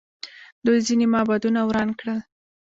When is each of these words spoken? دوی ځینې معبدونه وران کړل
دوی 0.65 0.79
ځینې 0.87 1.05
معبدونه 1.13 1.59
وران 1.63 1.89
کړل 1.99 2.19